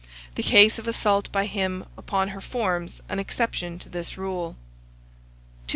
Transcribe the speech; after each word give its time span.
The 0.33 0.41
case 0.41 0.79
of 0.79 0.87
assault 0.87 1.31
by 1.31 1.45
him 1.45 1.85
upon 1.95 2.29
her 2.29 2.41
forms 2.41 3.03
an 3.07 3.19
exception 3.19 3.77
to 3.77 3.87
this 3.87 4.17
rule. 4.17 4.53
2727. 5.67 5.67